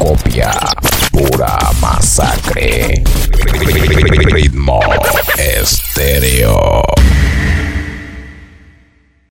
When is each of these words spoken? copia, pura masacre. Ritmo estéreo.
copia, 0.00 0.50
pura 1.12 1.58
masacre. 1.78 3.04
Ritmo 4.32 4.80
estéreo. 5.36 6.69